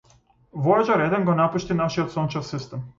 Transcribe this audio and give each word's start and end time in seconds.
Војаџер 0.69 1.03
еден 1.07 1.29
го 1.29 1.37
напушти 1.43 1.81
нашиот 1.85 2.15
сончев 2.19 2.53
систем. 2.53 2.87